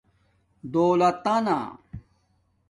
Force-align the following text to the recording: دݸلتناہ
دݸلتناہ 0.71 1.59